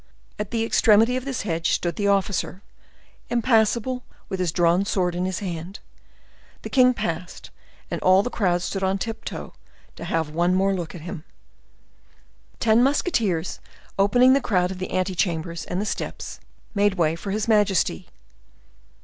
[0.39, 2.63] At the extremity of this hedge stood the officer,
[3.29, 5.77] impassible, with his drawn sword in his hand.
[6.63, 7.51] The king passed,
[7.91, 9.53] and all the crowd stood on tip toe,
[9.97, 11.23] to have one more look at him.
[12.59, 13.59] Ten musketeers,
[13.99, 16.39] opening the crowd of the ante chambers and the steps,
[16.73, 18.07] made way for his majesty.